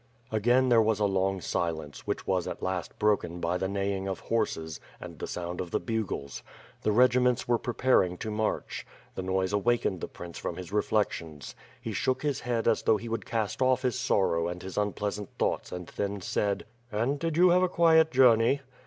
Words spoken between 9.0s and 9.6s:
The noise